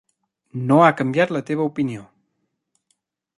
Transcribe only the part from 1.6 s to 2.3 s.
opinió.